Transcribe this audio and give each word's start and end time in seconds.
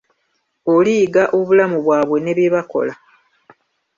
Oliyiga 0.73 1.23
obulamu 1.37 1.77
bwabwe 1.85 2.17
ne 2.21 2.33
bye 2.37 2.53
bakola. 2.55 2.93